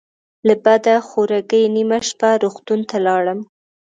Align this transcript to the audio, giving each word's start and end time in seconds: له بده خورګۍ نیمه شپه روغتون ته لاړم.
له 0.47 0.55
بده 0.63 0.95
خورګۍ 1.07 1.63
نیمه 1.75 1.99
شپه 2.09 2.29
روغتون 2.43 2.79
ته 2.89 2.97
لاړم. 3.05 3.39